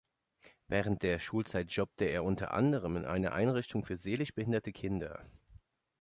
[0.67, 5.23] Während der Schulzeit jobbte er unter anderem in einer Einrichtung für seelisch behinderte Kinder.